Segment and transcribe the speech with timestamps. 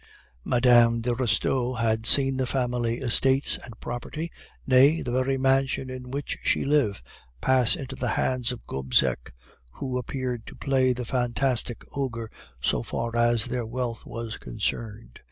[0.43, 0.97] "Mme.
[1.01, 4.31] de Restaud had seen the family estates and property,
[4.65, 7.03] nay, the very mansion in which she lived,
[7.39, 9.31] pass into the hands of Gobseck,
[9.73, 15.19] who appeared to play the fantastic ogre so far as their wealth was concerned.